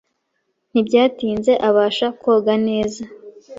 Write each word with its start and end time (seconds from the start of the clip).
Ntibyatinze 0.71 1.51
abasha 1.67 2.07
koga 2.21 2.53
neza. 2.67 3.01